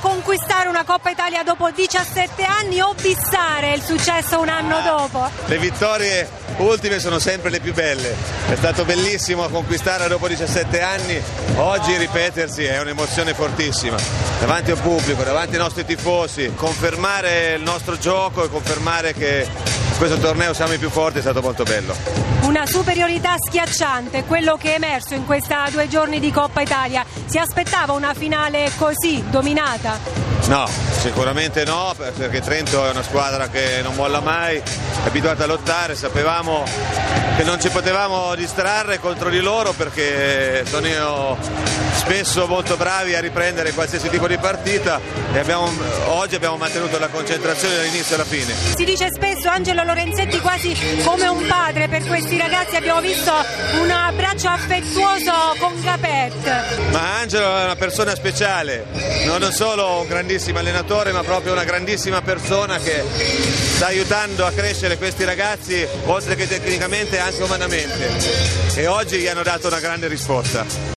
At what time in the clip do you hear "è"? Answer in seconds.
8.48-8.54, 12.64-12.80, 21.18-21.20, 24.72-24.74, 32.86-32.90, 34.58-34.62, 57.56-57.64